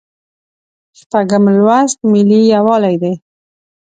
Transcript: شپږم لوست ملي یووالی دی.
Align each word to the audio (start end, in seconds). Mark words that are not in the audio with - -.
شپږم 0.99 1.43
لوست 1.57 1.97
ملي 2.11 2.41
یووالی 2.53 2.95
دی. 3.01 3.13